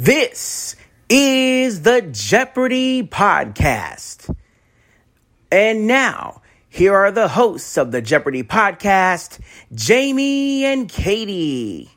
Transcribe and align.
This 0.00 0.76
is 1.08 1.82
the 1.82 2.02
Jeopardy 2.02 3.02
Podcast. 3.02 4.32
And 5.50 5.88
now, 5.88 6.40
here 6.68 6.94
are 6.94 7.10
the 7.10 7.26
hosts 7.26 7.76
of 7.76 7.90
the 7.90 8.00
Jeopardy 8.00 8.44
Podcast, 8.44 9.40
Jamie 9.74 10.64
and 10.64 10.88
Katie. 10.88 11.90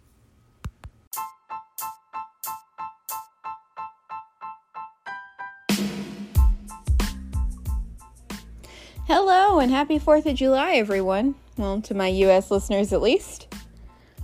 Hello 9.06 9.60
and 9.60 9.70
happy 9.70 10.00
4th 10.00 10.26
of 10.26 10.34
July, 10.34 10.72
everyone. 10.78 11.36
Well, 11.56 11.82
to 11.82 11.94
my 11.94 12.08
US 12.08 12.50
listeners 12.50 12.94
at 12.94 13.02
least. 13.04 13.54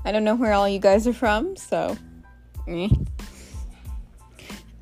I 0.04 0.12
don't 0.12 0.24
know 0.24 0.34
where 0.34 0.54
all 0.54 0.68
you 0.68 0.80
guys 0.80 1.06
are 1.06 1.14
from, 1.14 1.56
so. 1.56 1.96
Eh. 2.68 2.90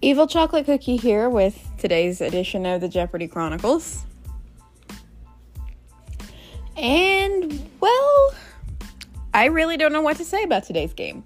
Evil 0.05 0.27
Chocolate 0.27 0.67
Cookie 0.67 0.97
here 0.97 1.31
with 1.31 1.67
today's 1.79 2.21
edition 2.21 2.63
of 2.67 2.79
the 2.79 2.87
Jeopardy 2.87 3.27
Chronicles. 3.27 4.05
And, 6.77 7.67
well, 7.79 8.35
I 9.33 9.45
really 9.45 9.77
don't 9.77 9.91
know 9.91 10.03
what 10.03 10.17
to 10.17 10.23
say 10.23 10.43
about 10.43 10.63
today's 10.63 10.93
game. 10.93 11.23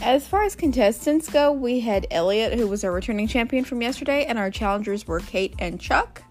As 0.00 0.26
far 0.26 0.42
as 0.44 0.56
contestants 0.56 1.28
go, 1.28 1.52
we 1.52 1.80
had 1.80 2.06
Elliot, 2.10 2.58
who 2.58 2.66
was 2.66 2.82
our 2.82 2.92
returning 2.92 3.28
champion 3.28 3.66
from 3.66 3.82
yesterday, 3.82 4.24
and 4.24 4.38
our 4.38 4.50
challengers 4.50 5.06
were 5.06 5.20
Kate 5.20 5.54
and 5.58 5.78
Chuck. 5.78 6.22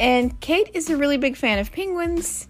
And 0.00 0.40
Kate 0.40 0.70
is 0.72 0.88
a 0.88 0.96
really 0.96 1.18
big 1.18 1.36
fan 1.36 1.58
of 1.58 1.70
penguins. 1.72 2.48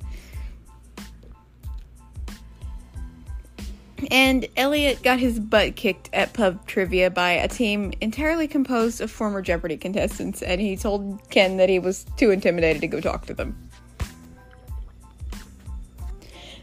And 4.10 4.46
Elliot 4.56 5.02
got 5.02 5.18
his 5.18 5.40
butt 5.40 5.76
kicked 5.76 6.10
at 6.12 6.32
pub 6.32 6.66
trivia 6.66 7.10
by 7.10 7.32
a 7.32 7.48
team 7.48 7.92
entirely 8.00 8.46
composed 8.46 9.00
of 9.00 9.10
former 9.10 9.42
Jeopardy 9.42 9.76
contestants, 9.76 10.42
and 10.42 10.60
he 10.60 10.76
told 10.76 11.28
Ken 11.30 11.56
that 11.56 11.68
he 11.68 11.78
was 11.78 12.04
too 12.16 12.30
intimidated 12.30 12.80
to 12.82 12.88
go 12.88 13.00
talk 13.00 13.26
to 13.26 13.34
them. 13.34 13.56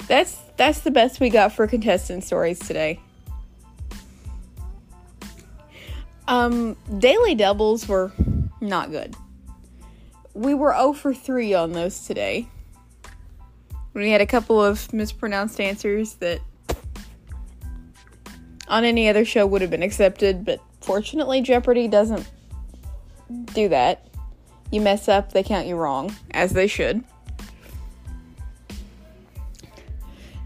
That's 0.07 0.37
that's 0.57 0.81
the 0.81 0.91
best 0.91 1.19
we 1.19 1.29
got 1.29 1.53
for 1.53 1.65
contestant 1.67 2.23
stories 2.23 2.59
today. 2.59 2.99
Um, 6.27 6.77
daily 6.99 7.35
doubles 7.35 7.87
were 7.87 8.11
not 8.61 8.91
good. 8.91 9.15
We 10.33 10.53
were 10.53 10.73
0 10.73 10.93
for 10.93 11.13
3 11.13 11.53
on 11.53 11.73
those 11.73 12.05
today. 12.05 12.47
We 13.93 14.09
had 14.09 14.21
a 14.21 14.25
couple 14.25 14.63
of 14.63 14.91
mispronounced 14.93 15.59
answers 15.59 16.15
that 16.15 16.39
on 18.73 18.83
any 18.85 19.07
other 19.07 19.23
show 19.23 19.45
would 19.45 19.61
have 19.61 19.69
been 19.69 19.83
accepted, 19.83 20.43
but 20.43 20.59
fortunately, 20.81 21.41
Jeopardy 21.41 21.87
doesn't 21.87 22.27
do 23.53 23.69
that. 23.69 24.07
You 24.71 24.81
mess 24.81 25.07
up, 25.07 25.31
they 25.31 25.43
count 25.43 25.67
you 25.67 25.75
wrong, 25.75 26.15
as 26.31 26.53
they 26.53 26.65
should. 26.65 27.03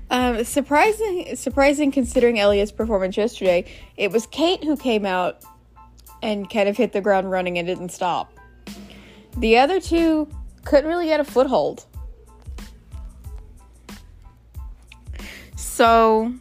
Um, 0.09 0.44
surprising, 0.44 1.38
surprising 1.38 1.89
considering 1.89 2.38
Elliot's 2.38 2.73
performance 2.73 3.16
yesterday. 3.16 3.64
It 3.95 4.11
was 4.11 4.28
Kate 4.28 4.62
who 4.62 4.75
came 4.75 5.06
out 5.06 5.41
and 6.22 6.50
kind 6.50 6.67
of 6.67 6.75
hit 6.75 6.91
the 6.91 7.00
ground 7.00 7.31
running 7.31 7.58
and 7.58 7.66
didn't 7.66 7.89
stop. 7.94 8.34
The 9.38 9.58
other 9.58 9.80
two 9.80 10.28
couldn't 10.66 10.89
really 10.89 11.06
get 11.06 11.22
a 11.22 11.23
foothold. 11.23 11.86
So, 15.56 16.34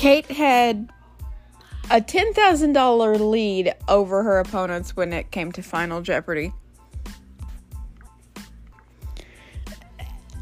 Kate 0.00 0.24
had 0.30 0.90
a 1.90 2.00
$10,000 2.00 3.30
lead 3.30 3.74
over 3.86 4.22
her 4.22 4.38
opponents 4.38 4.96
when 4.96 5.12
it 5.12 5.30
came 5.30 5.52
to 5.52 5.62
Final 5.62 6.00
Jeopardy. 6.00 6.54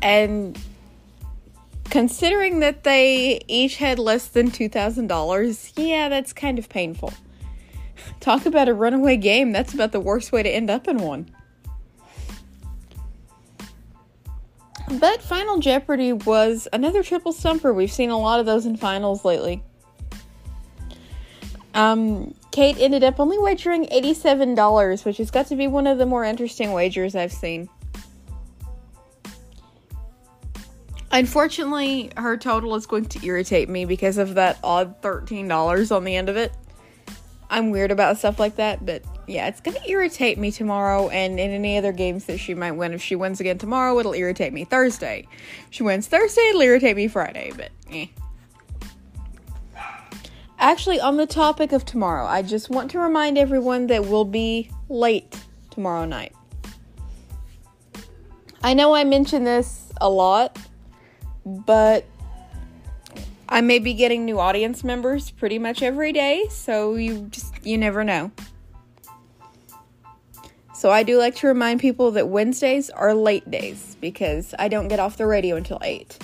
And 0.01 0.57
considering 1.91 2.61
that 2.61 2.85
they 2.85 3.41
each 3.49 3.79
had 3.79 3.99
less 3.99 4.29
than 4.29 4.53
$2,000, 4.53 5.73
yeah, 5.75 6.09
that's 6.09 6.33
kind 6.33 6.61
of 6.61 6.69
painful. 6.69 7.13
Talk 8.21 8.47
about 8.47 8.69
a 8.69 8.75
runaway 8.75 9.17
game. 9.17 9.51
That's 9.51 9.75
about 9.75 9.91
the 9.91 9.99
worst 9.99 10.31
way 10.31 10.45
to 10.45 10.49
end 10.49 10.71
up 10.71 10.87
in 10.87 10.99
one. 10.99 11.35
But 14.89 15.21
Final 15.21 15.59
Jeopardy 15.59 16.15
was 16.15 16.67
another 16.73 17.03
triple 17.03 17.33
stumper. 17.33 17.75
We've 17.75 17.93
seen 17.93 18.11
a 18.11 18.19
lot 18.19 18.41
of 18.41 18.47
those 18.47 18.65
in 18.65 18.77
finals 18.77 19.25
lately. 19.25 19.63
Um, 21.75 22.35
Kate 22.51 22.79
ended 22.79 23.05
up 23.05 23.21
only 23.21 23.39
wagering 23.39 23.85
$87, 23.87 25.05
which 25.05 25.19
has 25.19 25.31
got 25.31 25.47
to 25.49 25.57
be 25.57 25.67
one 25.67 25.87
of 25.87 25.99
the 25.99 26.07
more 26.07 26.25
interesting 26.25 26.73
wagers 26.73 27.15
I've 27.15 27.33
seen. 27.33 27.69
Unfortunately, 31.13 32.11
her 32.17 32.37
total 32.37 32.75
is 32.75 32.87
going 32.87 33.07
to 33.07 33.25
irritate 33.25 33.69
me 33.69 33.85
because 33.85 34.19
of 34.19 34.35
that 34.35 34.59
odd 34.65 35.01
$13 35.03 35.95
on 35.95 36.05
the 36.05 36.17
end 36.17 36.29
of 36.29 36.37
it. 36.37 36.53
I'm 37.51 37.71
weird 37.71 37.91
about 37.91 38.19
stuff 38.19 38.39
like 38.39 38.57
that, 38.57 38.85
but 38.85 39.03
yeah, 39.27 39.49
it's 39.49 39.61
to 39.61 39.91
irritate 39.91 40.39
me 40.39 40.51
tomorrow 40.51 41.09
and 41.09 41.41
in 41.41 41.51
any 41.51 41.79
other 41.79 41.93
games 41.93 42.27
that 42.27 42.39
she 42.39 42.55
might 42.55 42.73
win. 42.73 42.93
If 42.93 43.03
she 43.03 43.17
wins 43.17 43.41
again 43.41 43.59
tomorrow, 43.59 43.99
it'll 43.99 44.15
irritate 44.15 44.53
me 44.53 44.65
Thursday. 44.65 45.27
If 45.69 45.69
she 45.71 45.83
wins 45.83 46.07
Thursday, 46.07 46.43
it'll 46.51 46.61
irritate 46.61 46.97
me 46.97 47.09
Friday, 47.09 47.53
but 47.57 47.71
eh. 47.91 48.07
Actually, 50.59 51.01
on 51.01 51.17
the 51.17 51.27
topic 51.27 51.73
of 51.73 51.85
tomorrow, 51.85 52.27
I 52.27 52.43
just 52.43 52.69
want 52.69 52.91
to 52.91 52.99
remind 52.99 53.39
everyone 53.39 53.87
that 53.87 54.05
we'll 54.05 54.25
be 54.25 54.71
late 54.89 55.39
tomorrow 55.71 56.05
night. 56.05 56.35
I 58.63 58.75
know 58.75 58.93
I 58.93 59.05
mention 59.05 59.45
this 59.45 59.93
a 60.01 60.11
lot, 60.11 60.59
but 61.47 62.05
I 63.49 63.61
may 63.63 63.79
be 63.79 63.95
getting 63.95 64.25
new 64.25 64.39
audience 64.39 64.85
members 64.85 65.31
pretty 65.31 65.59
much 65.59 65.83
every 65.83 66.13
day, 66.13 66.47
so 66.51 66.95
you 66.95 67.29
just 67.31 67.55
you 67.65 67.79
never 67.79 68.05
know. 68.05 68.31
So 70.75 70.91
I 70.91 71.03
do 71.03 71.19
like 71.19 71.35
to 71.37 71.49
remind 71.49 71.81
people 71.81 72.13
that 72.13 72.29
Wednesdays 72.29 72.89
are 72.91 73.15
late 73.15 73.51
days 73.51 73.97
because 74.01 74.55
I 74.59 74.69
don't 74.69 74.87
get 74.87 75.01
off 75.01 75.17
the 75.17 75.27
radio 75.27 75.57
until 75.57 75.81
8. 75.83 76.19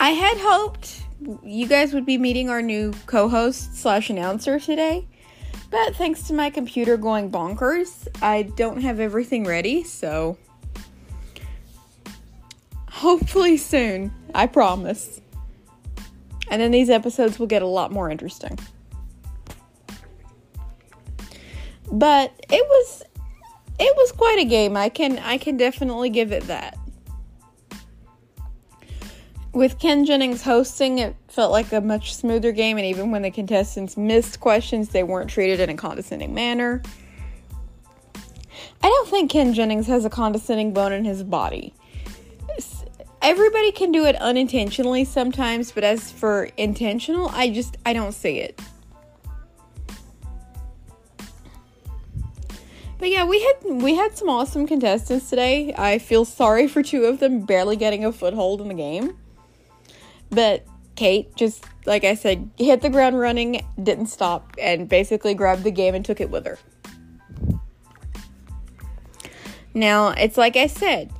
I 0.00 0.10
had 0.10 0.38
hoped 0.38 1.02
you 1.44 1.66
guys 1.66 1.92
would 1.92 2.06
be 2.06 2.18
meeting 2.18 2.48
our 2.48 2.62
new 2.62 2.92
co-host 3.06 3.76
slash 3.76 4.10
announcer 4.10 4.58
today, 4.58 5.06
but 5.70 5.94
thanks 5.96 6.22
to 6.28 6.32
my 6.32 6.50
computer 6.50 6.96
going 6.96 7.30
bonkers, 7.30 8.08
I 8.22 8.42
don't 8.42 8.80
have 8.80 9.00
everything 9.00 9.44
ready, 9.44 9.84
so 9.84 10.38
hopefully 12.98 13.56
soon, 13.56 14.12
I 14.34 14.46
promise. 14.46 15.20
And 16.50 16.60
then 16.60 16.72
these 16.72 16.90
episodes 16.90 17.38
will 17.38 17.46
get 17.46 17.62
a 17.62 17.66
lot 17.66 17.92
more 17.92 18.10
interesting. 18.10 18.58
But 21.90 22.32
it 22.50 22.66
was 22.66 23.02
it 23.78 23.96
was 23.96 24.12
quite 24.12 24.38
a 24.38 24.44
game. 24.44 24.76
I 24.76 24.88
can 24.88 25.18
I 25.20 25.38
can 25.38 25.56
definitely 25.56 26.10
give 26.10 26.32
it 26.32 26.44
that. 26.48 26.76
With 29.52 29.78
Ken 29.78 30.04
Jennings 30.04 30.42
hosting, 30.42 30.98
it 30.98 31.16
felt 31.28 31.52
like 31.52 31.72
a 31.72 31.80
much 31.80 32.14
smoother 32.14 32.52
game, 32.52 32.76
and 32.76 32.86
even 32.86 33.10
when 33.10 33.22
the 33.22 33.30
contestants 33.30 33.96
missed 33.96 34.40
questions, 34.40 34.90
they 34.90 35.02
weren't 35.02 35.30
treated 35.30 35.60
in 35.60 35.70
a 35.70 35.74
condescending 35.74 36.34
manner. 36.34 36.82
I 38.82 38.88
don't 38.88 39.08
think 39.08 39.30
Ken 39.30 39.54
Jennings 39.54 39.86
has 39.86 40.04
a 40.04 40.10
condescending 40.10 40.72
bone 40.72 40.92
in 40.92 41.04
his 41.04 41.22
body. 41.22 41.74
Everybody 43.20 43.72
can 43.72 43.90
do 43.90 44.04
it 44.04 44.16
unintentionally 44.16 45.04
sometimes, 45.04 45.72
but 45.72 45.82
as 45.84 46.10
for 46.12 46.44
intentional, 46.56 47.28
I 47.30 47.50
just 47.50 47.76
I 47.84 47.92
don't 47.92 48.12
see 48.12 48.38
it. 48.38 48.60
But 52.98 53.10
yeah, 53.10 53.24
we 53.24 53.40
had 53.40 53.82
we 53.82 53.94
had 53.94 54.16
some 54.16 54.28
awesome 54.28 54.66
contestants 54.66 55.30
today. 55.30 55.74
I 55.76 55.98
feel 55.98 56.24
sorry 56.24 56.68
for 56.68 56.82
two 56.82 57.04
of 57.04 57.20
them 57.20 57.40
barely 57.40 57.76
getting 57.76 58.04
a 58.04 58.12
foothold 58.12 58.60
in 58.60 58.68
the 58.68 58.74
game. 58.74 59.16
But 60.30 60.64
Kate 60.96 61.34
just 61.36 61.64
like 61.86 62.04
I 62.04 62.14
said, 62.14 62.50
hit 62.56 62.82
the 62.82 62.90
ground 62.90 63.18
running, 63.18 63.64
didn't 63.82 64.06
stop, 64.06 64.54
and 64.60 64.88
basically 64.88 65.34
grabbed 65.34 65.64
the 65.64 65.70
game 65.70 65.94
and 65.94 66.04
took 66.04 66.20
it 66.20 66.30
with 66.30 66.44
her. 66.44 66.58
Now, 69.74 70.08
it's 70.08 70.36
like 70.36 70.56
I 70.56 70.66
said, 70.66 71.12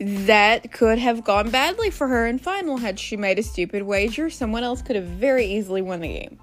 that 0.00 0.70
could 0.70 0.98
have 0.98 1.24
gone 1.24 1.50
badly 1.50 1.90
for 1.90 2.06
her 2.08 2.26
in 2.26 2.38
final 2.38 2.76
had 2.76 2.98
she 2.98 3.16
made 3.16 3.38
a 3.38 3.42
stupid 3.42 3.82
wager. 3.82 4.30
Someone 4.30 4.62
else 4.62 4.80
could 4.80 4.96
have 4.96 5.04
very 5.04 5.46
easily 5.46 5.82
won 5.82 6.00
the 6.00 6.08
game. 6.08 6.38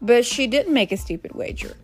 But 0.00 0.24
she 0.24 0.46
didn't 0.46 0.72
make 0.72 0.92
a 0.92 0.96
stupid 0.96 1.32
wager. 1.32 1.76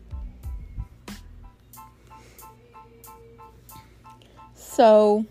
So 4.55 5.25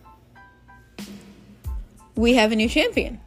we 2.16 2.34
have 2.34 2.52
a 2.52 2.56
new 2.56 2.68
champion. 2.68 3.20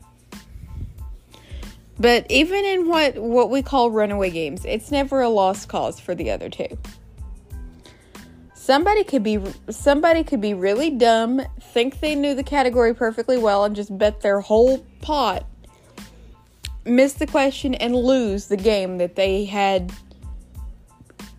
But 2.00 2.26
even 2.30 2.64
in 2.64 2.88
what 2.88 3.16
what 3.18 3.50
we 3.50 3.62
call 3.62 3.90
runaway 3.90 4.30
games, 4.30 4.64
it's 4.64 4.90
never 4.90 5.20
a 5.20 5.28
lost 5.28 5.68
cause 5.68 5.98
for 5.98 6.14
the 6.14 6.30
other 6.30 6.48
two. 6.48 6.78
Somebody 8.68 9.02
could 9.02 9.22
be 9.22 9.40
somebody 9.70 10.22
could 10.22 10.42
be 10.42 10.52
really 10.52 10.90
dumb, 10.90 11.40
think 11.58 12.00
they 12.00 12.14
knew 12.14 12.34
the 12.34 12.42
category 12.42 12.94
perfectly 12.94 13.38
well 13.38 13.64
and 13.64 13.74
just 13.74 13.96
bet 13.96 14.20
their 14.20 14.42
whole 14.42 14.84
pot, 15.00 15.46
miss 16.84 17.14
the 17.14 17.26
question 17.26 17.74
and 17.76 17.96
lose 17.96 18.48
the 18.48 18.58
game 18.58 18.98
that 18.98 19.16
they 19.16 19.46
had 19.46 19.90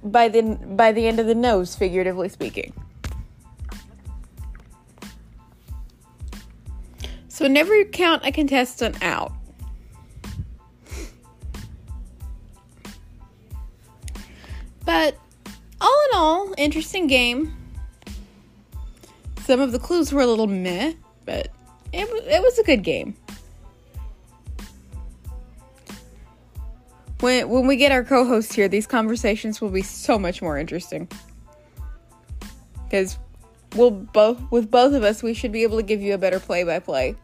by 0.04 0.28
the 0.28 0.42
by 0.42 0.92
the 0.92 1.06
end 1.06 1.20
of 1.20 1.28
the 1.28 1.36
nose, 1.36 1.76
figuratively 1.76 2.30
speaking. 2.30 2.74
So 7.28 7.46
never 7.48 7.84
count 7.84 8.26
a 8.26 8.32
contestant 8.32 9.04
out. 9.04 9.34
But 14.84 15.16
all 15.82 16.04
in 16.12 16.18
all, 16.18 16.54
interesting 16.58 17.08
game. 17.08 17.56
Some 19.42 19.60
of 19.60 19.72
the 19.72 19.80
clues 19.80 20.14
were 20.14 20.22
a 20.22 20.28
little 20.28 20.48
meh, 20.48 20.94
but 21.26 21.48
it, 21.92 22.08
it 22.28 22.42
was 22.42 22.60
a 22.60 22.64
good 22.64 22.84
game. 22.84 23.16
When, 27.20 27.50
when 27.50 27.68
we 27.68 27.76
get 27.76 27.92
our 27.92 28.04
co 28.04 28.26
host 28.26 28.54
here, 28.54 28.68
these 28.68 28.88
conversations 28.88 29.60
will 29.60 29.70
be 29.70 29.82
so 29.82 30.18
much 30.18 30.42
more 30.42 30.58
interesting. 30.58 31.08
Because 32.84 33.18
we'll 33.76 33.92
both, 33.92 34.40
with 34.52 34.72
both 34.72 34.94
of 34.94 35.04
us, 35.04 35.22
we 35.22 35.34
should 35.34 35.52
be 35.52 35.64
able 35.64 35.78
to 35.78 35.84
give 35.84 36.02
you 36.02 36.14
a 36.14 36.18
better 36.18 36.40
play 36.40 36.64
by 36.64 36.80
play. 36.80 37.16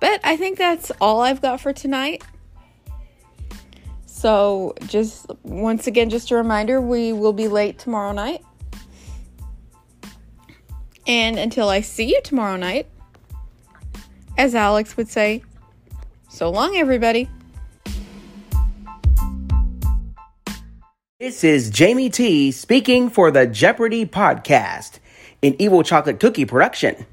But 0.00 0.20
I 0.22 0.36
think 0.36 0.58
that's 0.58 0.92
all 1.00 1.22
I've 1.22 1.40
got 1.40 1.60
for 1.60 1.72
tonight. 1.72 2.22
So, 4.24 4.72
just 4.86 5.26
once 5.42 5.86
again, 5.86 6.08
just 6.08 6.30
a 6.30 6.36
reminder 6.36 6.80
we 6.80 7.12
will 7.12 7.34
be 7.34 7.46
late 7.46 7.78
tomorrow 7.78 8.12
night. 8.12 8.42
And 11.06 11.38
until 11.38 11.68
I 11.68 11.82
see 11.82 12.04
you 12.04 12.22
tomorrow 12.22 12.56
night, 12.56 12.86
as 14.38 14.54
Alex 14.54 14.96
would 14.96 15.10
say, 15.10 15.42
so 16.30 16.48
long, 16.48 16.74
everybody. 16.74 17.28
This 21.20 21.44
is 21.44 21.68
Jamie 21.68 22.08
T 22.08 22.50
speaking 22.50 23.10
for 23.10 23.30
the 23.30 23.46
Jeopardy 23.46 24.06
podcast, 24.06 25.00
an 25.42 25.54
evil 25.58 25.82
chocolate 25.82 26.18
cookie 26.18 26.46
production. 26.46 27.04